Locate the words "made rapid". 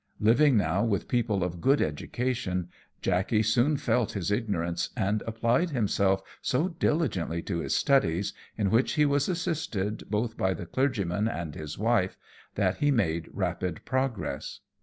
12.89-13.85